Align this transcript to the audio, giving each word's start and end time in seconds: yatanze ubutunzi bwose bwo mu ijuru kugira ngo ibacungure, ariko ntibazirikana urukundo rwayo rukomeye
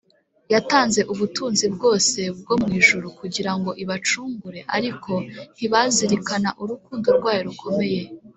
yatanze 0.53 1.01
ubutunzi 1.13 1.65
bwose 1.75 2.19
bwo 2.39 2.55
mu 2.61 2.67
ijuru 2.79 3.07
kugira 3.19 3.51
ngo 3.57 3.71
ibacungure, 3.83 4.59
ariko 4.77 5.11
ntibazirikana 5.55 6.49
urukundo 6.61 7.07
rwayo 7.17 7.41
rukomeye 7.49 8.01